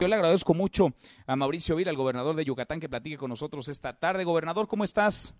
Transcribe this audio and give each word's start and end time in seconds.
Yo 0.00 0.06
le 0.06 0.14
agradezco 0.14 0.54
mucho 0.54 0.88
a 1.26 1.34
Mauricio 1.34 1.76
Vila, 1.76 1.90
el 1.90 1.96
gobernador 1.96 2.36
de 2.36 2.44
Yucatán, 2.44 2.78
que 2.78 2.88
platique 2.88 3.16
con 3.16 3.30
nosotros 3.30 3.68
esta 3.68 3.98
tarde. 3.98 4.24
Gobernador, 4.24 4.68
¿cómo 4.68 4.84
estás? 4.84 5.34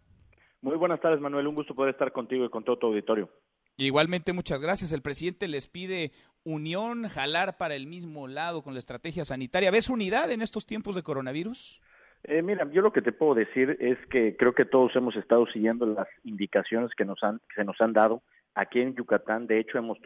Muy 0.62 0.76
buenas 0.76 1.00
tardes, 1.00 1.20
Manuel. 1.20 1.46
Un 1.46 1.54
gusto 1.54 1.74
poder 1.74 1.92
estar 1.92 2.10
contigo 2.12 2.44
y 2.44 2.50
con 2.50 2.64
todo 2.64 2.78
tu 2.78 2.86
auditorio. 2.86 3.28
Igualmente, 3.76 4.32
muchas 4.32 4.60
gracias. 4.60 4.92
El 4.92 5.02
presidente 5.02 5.46
les 5.46 5.68
pide 5.68 6.12
unión, 6.44 7.08
jalar 7.08 7.58
para 7.58 7.76
el 7.76 7.86
mismo 7.86 8.26
lado 8.26 8.62
con 8.62 8.72
la 8.72 8.80
estrategia 8.80 9.24
sanitaria. 9.24 9.70
¿Ves 9.70 9.90
unidad 9.90 10.32
en 10.32 10.42
estos 10.42 10.66
tiempos 10.66 10.94
de 10.94 11.02
coronavirus? 11.02 11.80
Eh, 12.24 12.42
mira, 12.42 12.68
yo 12.72 12.82
lo 12.82 12.92
que 12.92 13.02
te 13.02 13.12
puedo 13.12 13.34
decir 13.34 13.76
es 13.80 13.98
que 14.10 14.36
creo 14.36 14.54
que 14.54 14.64
todos 14.64 14.96
hemos 14.96 15.14
estado 15.14 15.46
siguiendo 15.52 15.86
las 15.86 16.08
indicaciones 16.24 16.90
que 16.96 17.04
nos 17.04 17.22
han, 17.22 17.38
que 17.38 17.54
se 17.56 17.64
nos 17.64 17.80
han 17.80 17.92
dado. 17.92 18.22
Aquí 18.58 18.80
en 18.80 18.96
Yucatán, 18.96 19.46
de 19.46 19.60
hecho, 19.60 19.78
hemos 19.78 19.98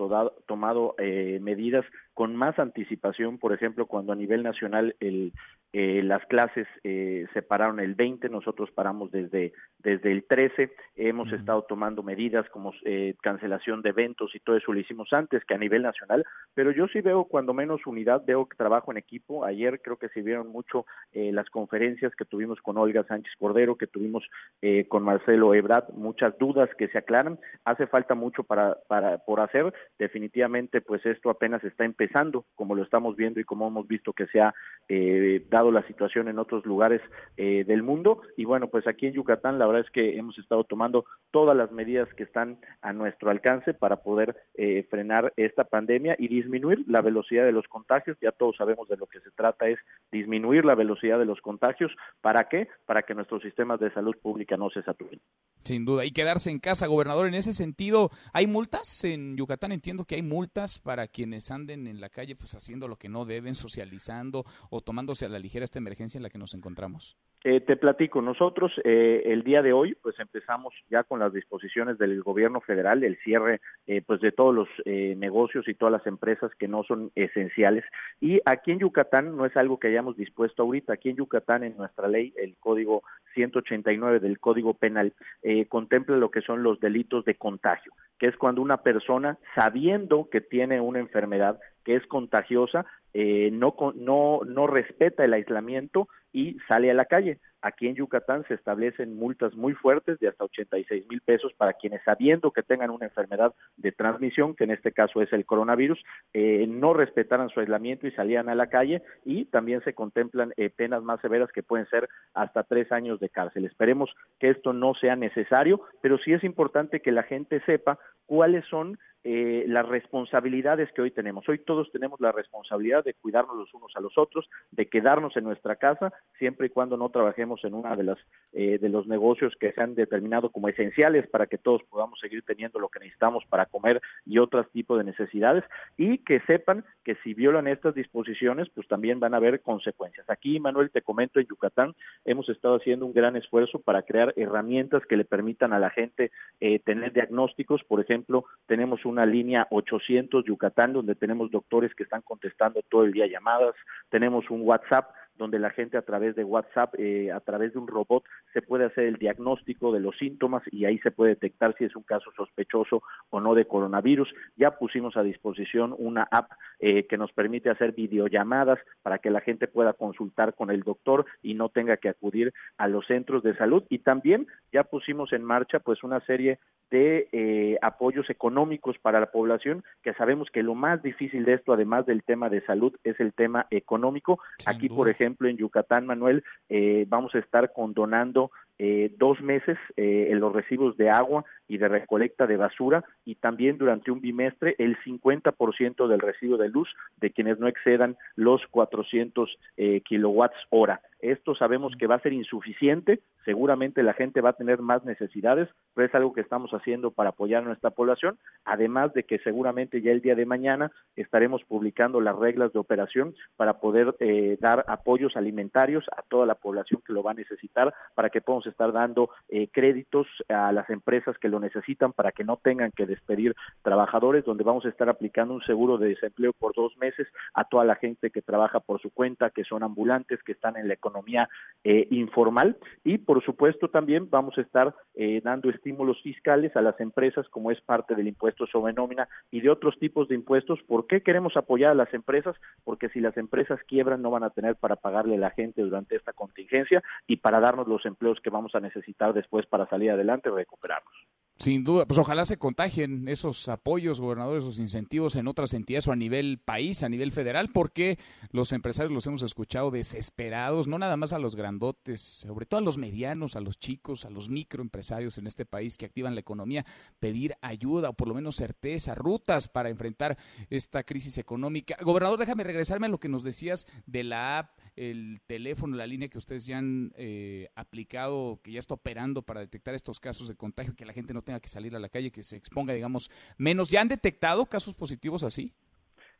tomado 0.46 0.94
eh, 0.98 1.38
medidas 1.40 1.86
con 2.12 2.36
más 2.36 2.58
anticipación, 2.58 3.38
por 3.38 3.54
ejemplo, 3.54 3.86
cuando 3.86 4.12
a 4.12 4.16
nivel 4.16 4.42
nacional 4.42 4.94
el, 5.00 5.32
eh, 5.72 6.02
las 6.04 6.22
clases 6.26 6.66
eh, 6.84 7.26
se 7.32 7.40
pararon 7.40 7.80
el 7.80 7.94
20, 7.94 8.28
nosotros 8.28 8.70
paramos 8.70 9.10
desde, 9.10 9.54
desde 9.78 10.12
el 10.12 10.24
13, 10.24 10.70
hemos 10.96 11.32
estado 11.32 11.62
tomando 11.62 12.02
medidas 12.02 12.46
como 12.50 12.74
eh, 12.84 13.14
cancelación 13.22 13.80
de 13.80 13.88
eventos 13.88 14.34
y 14.34 14.40
todo 14.40 14.56
eso 14.56 14.70
lo 14.70 14.80
hicimos 14.80 15.08
antes 15.12 15.42
que 15.46 15.54
a 15.54 15.58
nivel 15.58 15.82
nacional, 15.82 16.26
pero 16.52 16.72
yo 16.72 16.88
sí 16.88 17.00
veo 17.00 17.24
cuando 17.24 17.54
menos 17.54 17.86
unidad, 17.86 18.22
veo 18.26 18.46
que 18.46 18.56
trabajo 18.56 18.90
en 18.90 18.98
equipo, 18.98 19.46
ayer 19.46 19.80
creo 19.80 19.96
que 19.96 20.10
se 20.10 20.20
vieron 20.20 20.48
mucho 20.48 20.84
eh, 21.12 21.32
las 21.32 21.48
conferencias 21.48 22.14
que 22.14 22.26
tuvimos 22.26 22.60
con 22.60 22.76
Olga 22.76 23.04
Sánchez 23.04 23.32
Cordero, 23.38 23.76
que 23.76 23.86
tuvimos 23.86 24.28
eh, 24.60 24.86
con 24.88 25.02
Marcelo 25.02 25.54
Ebrard, 25.54 25.88
muchas 25.94 26.36
dudas 26.36 26.68
que 26.76 26.88
se 26.88 26.98
aclaran, 26.98 27.38
hace 27.64 27.86
falta 27.86 28.14
mucho 28.14 28.41
para, 28.44 28.78
para, 28.88 29.18
por 29.18 29.40
hacer, 29.40 29.72
definitivamente 29.98 30.80
pues 30.80 31.04
esto 31.06 31.30
apenas 31.30 31.62
está 31.64 31.84
empezando, 31.84 32.44
como 32.54 32.74
lo 32.74 32.82
estamos 32.82 33.16
viendo 33.16 33.40
y 33.40 33.44
como 33.44 33.68
hemos 33.68 33.86
visto 33.86 34.12
que 34.12 34.26
se 34.26 34.40
ha 34.40 34.54
eh, 34.88 35.44
dado 35.50 35.70
la 35.70 35.86
situación 35.86 36.28
en 36.28 36.38
otros 36.38 36.66
lugares 36.66 37.00
eh, 37.36 37.64
del 37.64 37.82
mundo. 37.82 38.22
Y 38.36 38.44
bueno, 38.44 38.68
pues 38.68 38.86
aquí 38.86 39.06
en 39.06 39.14
Yucatán 39.14 39.58
la 39.58 39.66
verdad 39.66 39.84
es 39.84 39.90
que 39.90 40.16
hemos 40.16 40.38
estado 40.38 40.64
tomando 40.64 41.04
todas 41.30 41.56
las 41.56 41.72
medidas 41.72 42.08
que 42.14 42.24
están 42.24 42.58
a 42.80 42.92
nuestro 42.92 43.30
alcance 43.30 43.74
para 43.74 43.96
poder 43.96 44.36
eh, 44.54 44.86
frenar 44.90 45.32
esta 45.36 45.64
pandemia 45.64 46.16
y 46.18 46.28
disminuir 46.28 46.84
la 46.86 47.00
velocidad 47.00 47.44
de 47.44 47.52
los 47.52 47.66
contagios. 47.68 48.16
Ya 48.20 48.32
todos 48.32 48.56
sabemos 48.56 48.88
de 48.88 48.96
lo 48.96 49.06
que 49.06 49.20
se 49.20 49.30
trata 49.30 49.68
es 49.68 49.78
disminuir 50.10 50.64
la 50.64 50.74
velocidad 50.74 51.18
de 51.18 51.24
los 51.24 51.40
contagios. 51.40 51.92
¿Para 52.20 52.48
qué? 52.48 52.68
Para 52.86 53.02
que 53.02 53.14
nuestros 53.14 53.42
sistemas 53.42 53.80
de 53.80 53.92
salud 53.92 54.16
pública 54.20 54.56
no 54.56 54.70
se 54.70 54.82
saturen. 54.82 55.20
Sin 55.64 55.84
duda. 55.84 56.04
Y 56.04 56.10
quedarse 56.10 56.50
en 56.50 56.58
casa, 56.58 56.86
gobernador. 56.86 57.26
En 57.26 57.34
ese 57.34 57.54
sentido, 57.54 58.10
¿hay 58.32 58.46
multas 58.46 59.04
en 59.04 59.36
Yucatán? 59.36 59.72
Entiendo 59.72 60.04
que 60.04 60.16
hay 60.16 60.22
multas 60.22 60.78
para 60.78 61.06
quienes 61.06 61.50
anden 61.50 61.86
en 61.86 62.00
la 62.00 62.08
calle 62.08 62.36
pues 62.36 62.54
haciendo 62.54 62.88
lo 62.88 62.96
que 62.96 63.08
no 63.08 63.24
deben, 63.24 63.54
socializando 63.54 64.44
o 64.70 64.80
tomándose 64.80 65.26
a 65.26 65.28
la 65.28 65.38
ligera 65.38 65.64
esta 65.64 65.78
emergencia 65.78 66.18
en 66.18 66.22
la 66.22 66.30
que 66.30 66.38
nos 66.38 66.54
encontramos? 66.54 67.16
Eh, 67.44 67.60
te 67.60 67.76
platico, 67.76 68.22
nosotros 68.22 68.70
eh, 68.84 69.22
el 69.26 69.42
día 69.42 69.62
de 69.62 69.72
hoy 69.72 69.96
pues 70.00 70.14
empezamos 70.20 70.72
ya 70.88 71.02
con 71.02 71.18
las 71.18 71.32
disposiciones 71.32 71.98
del 71.98 72.22
gobierno 72.22 72.60
federal, 72.60 73.02
el 73.02 73.18
cierre 73.18 73.60
eh, 73.88 74.00
pues 74.06 74.20
de 74.20 74.30
todos 74.30 74.54
los 74.54 74.68
eh, 74.84 75.16
negocios 75.18 75.66
y 75.66 75.74
todas 75.74 75.90
las 75.90 76.06
empresas 76.06 76.52
que 76.56 76.68
no 76.68 76.84
son 76.84 77.10
esenciales 77.16 77.84
y 78.20 78.40
aquí 78.44 78.70
en 78.70 78.78
Yucatán 78.78 79.36
no 79.36 79.44
es 79.44 79.56
algo 79.56 79.80
que 79.80 79.88
hayamos 79.88 80.16
dispuesto 80.16 80.62
ahorita, 80.62 80.92
aquí 80.92 81.08
en 81.08 81.16
Yucatán 81.16 81.64
en 81.64 81.76
nuestra 81.76 82.06
ley 82.06 82.32
el 82.36 82.56
código 82.60 83.02
189 83.34 84.20
del 84.20 84.38
Código 84.38 84.74
Penal 84.74 85.12
eh, 85.42 85.51
contempla 85.68 86.16
lo 86.16 86.30
que 86.30 86.42
son 86.42 86.62
los 86.62 86.80
delitos 86.80 87.24
de 87.24 87.34
contagio, 87.34 87.92
que 88.18 88.26
es 88.26 88.36
cuando 88.36 88.62
una 88.62 88.78
persona 88.78 89.38
sabiendo 89.54 90.28
que 90.30 90.40
tiene 90.40 90.80
una 90.80 91.00
enfermedad 91.00 91.58
que 91.84 91.96
es 91.96 92.06
contagiosa 92.06 92.86
eh, 93.14 93.50
no, 93.52 93.74
no, 93.94 94.40
no 94.46 94.66
respeta 94.66 95.24
el 95.24 95.34
aislamiento 95.34 96.08
y 96.32 96.56
sale 96.68 96.90
a 96.90 96.94
la 96.94 97.04
calle. 97.04 97.38
Aquí 97.62 97.86
en 97.86 97.94
Yucatán 97.94 98.44
se 98.48 98.54
establecen 98.54 99.16
multas 99.16 99.54
muy 99.54 99.72
fuertes 99.74 100.18
de 100.18 100.28
hasta 100.28 100.44
86 100.44 101.08
mil 101.08 101.20
pesos 101.20 101.52
para 101.54 101.74
quienes 101.74 102.02
sabiendo 102.04 102.50
que 102.50 102.62
tengan 102.62 102.90
una 102.90 103.06
enfermedad 103.06 103.54
de 103.76 103.92
transmisión, 103.92 104.54
que 104.56 104.64
en 104.64 104.72
este 104.72 104.92
caso 104.92 105.22
es 105.22 105.32
el 105.32 105.46
coronavirus, 105.46 106.02
eh, 106.34 106.66
no 106.68 106.92
respetaran 106.92 107.48
su 107.50 107.60
aislamiento 107.60 108.06
y 108.06 108.12
salían 108.12 108.48
a 108.48 108.54
la 108.54 108.66
calle 108.66 109.02
y 109.24 109.44
también 109.46 109.82
se 109.84 109.94
contemplan 109.94 110.52
eh, 110.56 110.70
penas 110.70 111.02
más 111.02 111.20
severas 111.20 111.52
que 111.52 111.62
pueden 111.62 111.86
ser 111.86 112.08
hasta 112.34 112.64
tres 112.64 112.90
años 112.90 113.20
de 113.20 113.28
cárcel. 113.28 113.64
Esperemos 113.64 114.10
que 114.40 114.50
esto 114.50 114.72
no 114.72 114.94
sea 114.94 115.14
necesario, 115.14 115.80
pero 116.00 116.18
sí 116.18 116.32
es 116.32 116.42
importante 116.44 117.00
que 117.00 117.12
la 117.12 117.22
gente 117.22 117.60
sepa 117.64 117.98
cuáles 118.26 118.64
son 118.66 118.98
eh, 119.24 119.64
las 119.68 119.88
responsabilidades 119.88 120.90
que 120.92 121.02
hoy 121.02 121.10
tenemos. 121.10 121.48
Hoy 121.48 121.58
todos 121.58 121.90
tenemos 121.92 122.20
la 122.20 122.32
responsabilidad 122.32 123.04
de 123.04 123.14
cuidarnos 123.14 123.56
los 123.56 123.72
unos 123.74 123.92
a 123.94 124.00
los 124.00 124.16
otros, 124.18 124.48
de 124.70 124.86
quedarnos 124.86 125.36
en 125.36 125.44
nuestra 125.44 125.76
casa, 125.76 126.12
siempre 126.38 126.66
y 126.66 126.70
cuando 126.70 126.96
no 126.96 127.08
trabajemos 127.10 127.64
en 127.64 127.74
una 127.74 127.96
de 127.96 128.04
las 128.04 128.18
eh, 128.52 128.78
de 128.78 128.88
los 128.88 129.06
negocios 129.06 129.54
que 129.58 129.72
se 129.72 129.80
han 129.80 129.94
determinado 129.94 130.50
como 130.50 130.68
esenciales 130.68 131.26
para 131.28 131.46
que 131.46 131.58
todos 131.58 131.82
podamos 131.84 132.18
seguir 132.20 132.42
teniendo 132.42 132.78
lo 132.78 132.88
que 132.88 133.00
necesitamos 133.00 133.44
para 133.48 133.66
comer 133.66 134.00
y 134.26 134.38
otros 134.38 134.70
tipos 134.72 134.98
de 134.98 135.04
necesidades 135.04 135.64
y 135.96 136.18
que 136.18 136.40
sepan 136.40 136.84
que 137.04 137.16
si 137.24 137.34
violan 137.34 137.66
estas 137.66 137.94
disposiciones, 137.94 138.68
pues 138.70 138.86
también 138.88 139.20
van 139.20 139.34
a 139.34 139.38
haber 139.38 139.60
consecuencias. 139.60 140.28
Aquí, 140.28 140.60
Manuel, 140.60 140.90
te 140.90 141.02
comento 141.02 141.40
en 141.40 141.46
Yucatán 141.46 141.94
hemos 142.24 142.48
estado 142.48 142.76
haciendo 142.76 143.06
un 143.06 143.12
gran 143.12 143.36
esfuerzo 143.36 143.80
para 143.80 144.02
crear 144.02 144.32
herramientas 144.36 145.02
que 145.08 145.16
le 145.16 145.24
permitan 145.24 145.72
a 145.72 145.78
la 145.78 145.90
gente 145.90 146.30
eh, 146.60 146.78
tener 146.80 147.12
diagnósticos. 147.12 147.82
Por 147.84 148.00
ejemplo, 148.00 148.44
tenemos 148.66 149.04
una 149.12 149.26
línea 149.26 149.66
800 149.70 150.44
Yucatán 150.44 150.92
donde 150.92 151.14
tenemos 151.14 151.50
doctores 151.50 151.94
que 151.94 152.02
están 152.02 152.22
contestando 152.22 152.82
todo 152.88 153.04
el 153.04 153.12
día 153.12 153.26
llamadas, 153.26 153.74
tenemos 154.10 154.50
un 154.50 154.62
WhatsApp 154.62 155.10
donde 155.42 155.58
la 155.58 155.70
gente 155.70 155.98
a 155.98 156.02
través 156.02 156.36
de 156.36 156.44
WhatsApp, 156.44 156.94
eh, 156.98 157.32
a 157.32 157.40
través 157.40 157.72
de 157.72 157.78
un 157.80 157.88
robot, 157.88 158.24
se 158.52 158.62
puede 158.62 158.84
hacer 158.84 159.04
el 159.04 159.16
diagnóstico 159.16 159.92
de 159.92 160.00
los 160.00 160.16
síntomas 160.16 160.62
y 160.70 160.84
ahí 160.84 160.98
se 160.98 161.10
puede 161.10 161.30
detectar 161.30 161.74
si 161.76 161.84
es 161.84 161.96
un 161.96 162.04
caso 162.04 162.30
sospechoso 162.36 163.02
o 163.30 163.40
no 163.40 163.54
de 163.54 163.66
coronavirus. 163.66 164.32
Ya 164.56 164.78
pusimos 164.78 165.16
a 165.16 165.22
disposición 165.22 165.94
una 165.98 166.28
app 166.30 166.52
eh, 166.78 167.06
que 167.06 167.18
nos 167.18 167.32
permite 167.32 167.70
hacer 167.70 167.92
videollamadas 167.92 168.78
para 169.02 169.18
que 169.18 169.30
la 169.30 169.40
gente 169.40 169.66
pueda 169.66 169.92
consultar 169.94 170.54
con 170.54 170.70
el 170.70 170.82
doctor 170.82 171.26
y 171.42 171.54
no 171.54 171.68
tenga 171.68 171.96
que 171.96 172.08
acudir 172.08 172.52
a 172.78 172.86
los 172.86 173.06
centros 173.06 173.42
de 173.42 173.56
salud. 173.56 173.82
Y 173.88 173.98
también 173.98 174.46
ya 174.72 174.84
pusimos 174.84 175.32
en 175.32 175.42
marcha 175.42 175.80
pues 175.80 176.04
una 176.04 176.20
serie 176.20 176.58
de 176.92 177.28
eh, 177.32 177.78
apoyos 177.80 178.28
económicos 178.28 178.98
para 178.98 179.18
la 179.18 179.32
población, 179.32 179.82
que 180.02 180.12
sabemos 180.12 180.50
que 180.52 180.62
lo 180.62 180.74
más 180.74 181.02
difícil 181.02 181.46
de 181.46 181.54
esto, 181.54 181.72
además 181.72 182.04
del 182.04 182.22
tema 182.22 182.50
de 182.50 182.60
salud, 182.66 182.94
es 183.02 183.18
el 183.18 183.32
tema 183.32 183.66
económico. 183.70 184.38
Sin 184.58 184.68
Aquí, 184.76 184.88
duda. 184.88 184.96
por 184.98 185.08
ejemplo, 185.08 185.31
en 185.40 185.56
Yucatán, 185.56 186.06
Manuel, 186.06 186.44
eh, 186.68 187.04
vamos 187.08 187.34
a 187.34 187.38
estar 187.38 187.72
condonando 187.72 188.50
eh, 188.78 189.14
dos 189.18 189.40
meses 189.40 189.78
eh, 189.96 190.28
en 190.30 190.40
los 190.40 190.52
recibos 190.52 190.96
de 190.96 191.10
agua 191.10 191.44
y 191.68 191.78
de 191.78 191.88
recolecta 191.88 192.46
de 192.46 192.56
basura 192.56 193.04
y 193.24 193.36
también 193.36 193.78
durante 193.78 194.10
un 194.10 194.20
bimestre 194.20 194.74
el 194.78 194.98
50% 194.98 196.06
del 196.06 196.20
recibo 196.20 196.56
de 196.56 196.68
luz 196.68 196.88
de 197.18 197.30
quienes 197.30 197.58
no 197.58 197.68
excedan 197.68 198.16
los 198.36 198.60
400 198.70 199.58
eh, 199.76 200.00
kilowatts 200.02 200.56
hora. 200.70 201.00
Esto 201.20 201.54
sabemos 201.54 201.94
que 201.96 202.08
va 202.08 202.16
a 202.16 202.20
ser 202.20 202.32
insuficiente, 202.32 203.20
seguramente 203.44 204.02
la 204.02 204.12
gente 204.12 204.40
va 204.40 204.50
a 204.50 204.54
tener 204.54 204.80
más 204.80 205.04
necesidades, 205.04 205.68
pero 205.94 206.08
es 206.08 206.14
algo 206.16 206.32
que 206.32 206.40
estamos 206.40 206.72
haciendo 206.72 207.12
para 207.12 207.30
apoyar 207.30 207.62
a 207.62 207.66
nuestra 207.66 207.90
población, 207.90 208.38
además 208.64 209.14
de 209.14 209.22
que 209.22 209.38
seguramente 209.38 210.02
ya 210.02 210.10
el 210.10 210.20
día 210.20 210.34
de 210.34 210.46
mañana 210.46 210.90
estaremos 211.14 211.62
publicando 211.62 212.20
las 212.20 212.36
reglas 212.36 212.72
de 212.72 212.80
operación 212.80 213.36
para 213.56 213.78
poder 213.78 214.16
eh, 214.18 214.58
dar 214.60 214.84
apoyos 214.88 215.36
alimentarios 215.36 216.04
a 216.16 216.22
toda 216.22 216.44
la 216.44 216.56
población 216.56 217.00
que 217.06 217.12
lo 217.12 217.22
va 217.22 217.30
a 217.30 217.34
necesitar, 217.34 217.94
para 218.16 218.30
que 218.30 218.40
podamos 218.40 218.61
estar 218.66 218.92
dando 218.92 219.30
eh, 219.48 219.68
créditos 219.72 220.26
a 220.48 220.72
las 220.72 220.88
empresas 220.90 221.38
que 221.38 221.48
lo 221.48 221.60
necesitan 221.60 222.12
para 222.12 222.32
que 222.32 222.44
no 222.44 222.56
tengan 222.56 222.90
que 222.92 223.06
despedir 223.06 223.54
trabajadores, 223.82 224.44
donde 224.44 224.64
vamos 224.64 224.84
a 224.84 224.88
estar 224.88 225.08
aplicando 225.08 225.54
un 225.54 225.62
seguro 225.62 225.98
de 225.98 226.08
desempleo 226.08 226.52
por 226.52 226.74
dos 226.74 226.96
meses 226.96 227.26
a 227.54 227.64
toda 227.64 227.84
la 227.84 227.96
gente 227.96 228.30
que 228.30 228.42
trabaja 228.42 228.80
por 228.80 229.00
su 229.00 229.10
cuenta, 229.10 229.50
que 229.50 229.64
son 229.64 229.82
ambulantes, 229.82 230.42
que 230.42 230.52
están 230.52 230.76
en 230.76 230.88
la 230.88 230.94
economía 230.94 231.48
eh, 231.84 232.06
informal 232.10 232.76
y 233.04 233.18
por 233.18 233.42
supuesto 233.44 233.88
también 233.88 234.28
vamos 234.30 234.56
a 234.58 234.60
estar 234.60 234.94
eh, 235.14 235.40
dando 235.42 235.70
estímulos 235.70 236.20
fiscales 236.22 236.74
a 236.76 236.82
las 236.82 236.98
empresas 237.00 237.48
como 237.48 237.70
es 237.70 237.80
parte 237.80 238.14
del 238.14 238.28
impuesto 238.28 238.66
sobre 238.66 238.92
nómina 238.92 239.28
y 239.50 239.60
de 239.60 239.70
otros 239.70 239.98
tipos 239.98 240.28
de 240.28 240.34
impuestos. 240.34 240.80
¿Por 240.86 241.06
qué 241.06 241.22
queremos 241.22 241.56
apoyar 241.56 241.90
a 241.90 241.94
las 241.94 242.12
empresas? 242.14 242.56
Porque 242.84 243.08
si 243.10 243.20
las 243.20 243.36
empresas 243.36 243.80
quiebran 243.86 244.22
no 244.22 244.30
van 244.30 244.44
a 244.44 244.50
tener 244.50 244.76
para 244.76 244.96
pagarle 244.96 245.36
a 245.36 245.38
la 245.38 245.50
gente 245.50 245.82
durante 245.82 246.16
esta 246.16 246.32
contingencia 246.32 247.02
y 247.26 247.36
para 247.36 247.60
darnos 247.60 247.88
los 247.88 248.04
empleos 248.06 248.40
que 248.40 248.50
vamos 248.52 248.74
a 248.74 248.80
necesitar 248.80 249.32
después 249.32 249.66
para 249.66 249.88
salir 249.88 250.10
adelante 250.10 250.48
y 250.48 250.52
recuperarnos. 250.52 251.14
Sin 251.58 251.84
duda, 251.84 252.06
pues 252.06 252.18
ojalá 252.18 252.44
se 252.44 252.56
contagien 252.56 253.28
esos 253.28 253.68
apoyos, 253.68 254.20
gobernadores, 254.20 254.64
esos 254.64 254.80
incentivos 254.80 255.36
en 255.36 255.46
otras 255.46 255.74
entidades 255.74 256.08
o 256.08 256.12
a 256.12 256.16
nivel 256.16 256.58
país, 256.58 257.04
a 257.04 257.08
nivel 257.08 257.30
federal, 257.30 257.70
porque 257.72 258.18
los 258.50 258.72
empresarios 258.72 259.12
los 259.12 259.26
hemos 259.28 259.42
escuchado 259.42 259.92
desesperados, 259.92 260.88
no 260.88 260.98
nada 260.98 261.16
más 261.16 261.32
a 261.32 261.38
los 261.38 261.54
grandotes, 261.54 262.20
sobre 262.20 262.66
todo 262.66 262.78
a 262.78 262.82
los 262.82 262.98
medianos, 262.98 263.54
a 263.54 263.60
los 263.60 263.78
chicos, 263.78 264.24
a 264.24 264.30
los 264.30 264.48
microempresarios 264.48 265.38
en 265.38 265.46
este 265.46 265.64
país 265.64 265.96
que 265.96 266.06
activan 266.06 266.34
la 266.34 266.40
economía, 266.40 266.84
pedir 267.20 267.54
ayuda 267.60 268.08
o 268.08 268.14
por 268.14 268.26
lo 268.26 268.34
menos 268.34 268.56
certeza, 268.56 269.14
rutas 269.14 269.68
para 269.68 269.88
enfrentar 269.88 270.36
esta 270.68 271.04
crisis 271.04 271.38
económica. 271.38 271.96
Gobernador, 272.02 272.40
déjame 272.40 272.64
regresarme 272.64 273.06
a 273.06 273.10
lo 273.10 273.20
que 273.20 273.28
nos 273.28 273.44
decías 273.44 273.86
de 274.06 274.24
la 274.24 274.58
app, 274.58 274.78
el 274.96 275.40
teléfono, 275.46 275.96
la 275.96 276.06
línea 276.06 276.28
que 276.28 276.38
ustedes 276.38 276.66
ya 276.66 276.78
han 276.78 277.12
eh, 277.16 277.68
aplicado, 277.74 278.60
que 278.62 278.72
ya 278.72 278.78
está 278.78 278.94
operando 278.94 279.42
para 279.42 279.60
detectar 279.60 279.94
estos 279.94 280.20
casos 280.20 280.48
de 280.48 280.56
contagio, 280.56 280.94
que 280.94 281.06
la 281.06 281.12
gente 281.12 281.32
no 281.32 281.42
tenga 281.42 281.51
que 281.60 281.68
salir 281.68 281.94
a 281.96 281.98
la 281.98 282.08
calle, 282.08 282.30
que 282.30 282.42
se 282.42 282.56
exponga, 282.56 282.94
digamos, 282.94 283.30
menos. 283.56 283.88
¿Ya 283.88 284.00
han 284.00 284.08
detectado 284.08 284.66
casos 284.66 284.94
positivos 284.94 285.42
así? 285.42 285.72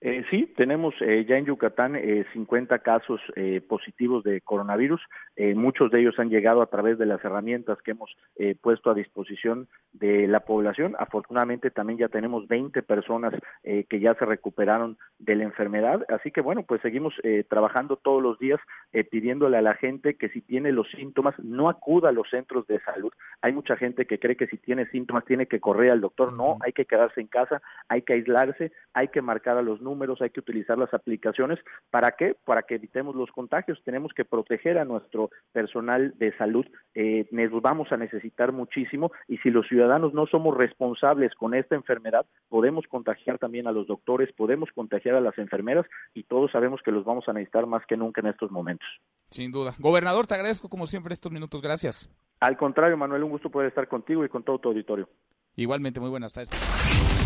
Eh, 0.05 0.25
sí, 0.31 0.53
tenemos 0.57 0.95
eh, 1.01 1.25
ya 1.29 1.37
en 1.37 1.45
Yucatán 1.45 1.95
eh, 1.95 2.27
50 2.33 2.81
casos 2.81 3.21
eh, 3.37 3.61
positivos 3.61 4.25
de 4.25 4.41
coronavirus. 4.41 5.01
Eh, 5.37 5.55
muchos 5.55 5.93
de 5.93 6.01
ellos 6.01 6.19
han 6.19 6.29
llegado 6.29 6.61
a 6.61 6.67
través 6.67 6.99
de 6.99 7.07
las 7.07 7.25
herramientas 7.25 7.79
que 7.83 7.93
hemos 7.93 8.11
eh, 8.35 8.57
puesto 8.61 8.91
a 8.91 8.95
disposición 8.95 9.69
de 9.93 10.27
la 10.27 10.41
población. 10.41 10.97
Afortunadamente 10.99 11.71
también 11.71 12.01
ya 12.01 12.09
tenemos 12.09 12.49
20 12.49 12.83
personas 12.83 13.33
eh, 13.63 13.85
que 13.89 14.01
ya 14.01 14.15
se 14.15 14.25
recuperaron 14.25 14.99
de 15.21 15.37
la 15.37 15.45
enfermedad. 15.45 16.05
Así 16.09 16.33
que 16.33 16.41
bueno, 16.41 16.65
pues 16.65 16.83
seguimos 16.83 17.15
eh, 17.23 17.45
trabajando 17.49 17.95
todos 17.95 18.21
los 18.21 18.41
días 18.41 18.59
eh, 18.93 19.05
pidiéndole 19.05 19.57
a 19.57 19.63
la 19.63 19.75
gente 19.75 20.17
que 20.17 20.31
si 20.31 20.41
tiene 20.41 20.73
los 20.73 20.91
síntomas 20.91 21.39
no 21.39 21.69
acuda 21.69 22.09
a 22.09 22.13
los 22.13 22.29
centros 22.29 22.67
de 22.67 22.81
salud. 22.81 23.13
Hay 23.41 23.53
mucha 23.53 23.77
gente 23.77 24.07
que 24.07 24.19
cree 24.19 24.37
que 24.37 24.49
si 24.49 24.57
tiene 24.57 24.87
síntomas 24.87 25.25
tiene 25.27 25.47
que 25.47 25.61
correr 25.61 25.93
al 25.93 26.01
doctor. 26.01 26.33
No, 26.33 26.59
hay 26.65 26.73
que 26.73 26.87
quedarse 26.87 27.21
en 27.21 27.29
casa, 27.29 27.63
hay 27.89 28.03
que 28.03 28.15
aislarse, 28.15 28.73
hay 28.95 29.07
que 29.07 29.23
marcar 29.23 29.59
a 29.59 29.63
los 29.63 29.81
números 29.81 29.92
números, 29.93 30.23
hay 30.23 30.31
que 30.31 30.41
utilizar 30.41 30.79
las 30.79 30.93
aplicaciones. 30.95 31.59
¿Para 31.91 32.13
qué? 32.13 32.35
Para 32.45 32.63
que 32.63 32.77
evitemos 32.77 33.15
los 33.15 33.31
contagios. 33.31 33.81
Tenemos 33.85 34.13
que 34.15 34.25
proteger 34.25 34.79
a 34.79 34.85
nuestro 34.85 35.31
personal 35.53 36.15
de 36.19 36.35
salud. 36.37 36.67
Eh, 36.95 37.27
nos 37.31 37.63
vamos 37.63 37.93
a 37.93 37.97
necesitar 37.97 38.53
muchísimo 38.53 39.13
y 39.29 39.39
si 39.39 39.51
los 39.51 39.67
ciudadanos 39.69 40.15
no 40.15 40.27
somos 40.27 40.57
responsables 40.57 41.35
con 41.35 41.55
esta 41.55 41.75
enfermedad, 41.75 42.25
podemos 42.49 42.87
contagiar 42.87 43.39
también 43.39 43.67
a 43.67 43.73
los 43.73 43.87
doctores, 43.87 44.33
podemos 44.33 44.71
contagiar 44.75 45.17
a 45.17 45.21
las 45.21 45.37
enfermeras 45.39 45.87
y 46.15 46.23
todos 46.25 46.51
sabemos 46.51 46.81
que 46.83 46.93
los 46.93 47.05
vamos 47.05 47.29
a 47.29 47.33
necesitar 47.33 47.67
más 47.67 47.85
que 47.87 47.97
nunca 47.97 48.21
en 48.21 48.29
estos 48.29 48.51
momentos. 48.51 48.89
Sin 49.29 49.51
duda. 49.51 49.75
Gobernador, 49.79 50.27
te 50.27 50.35
agradezco 50.35 50.69
como 50.69 50.87
siempre 50.87 51.15
estos 51.15 51.33
minutos. 51.33 51.61
Gracias. 51.61 52.11
Al 52.41 52.57
contrario, 52.57 52.97
Manuel, 52.97 53.23
un 53.25 53.31
gusto 53.31 53.51
poder 53.51 53.69
estar 53.69 53.87
contigo 53.89 54.25
y 54.25 54.29
con 54.29 54.43
todo 54.43 54.59
tu 54.59 54.69
auditorio. 54.69 55.09
Igualmente, 55.55 56.01
muy 56.01 56.11
buenas 56.11 56.33
tardes. 56.33 57.22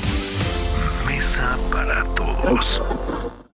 Mesa 1.06 1.56
para 1.70 2.04
todos. 2.14 2.80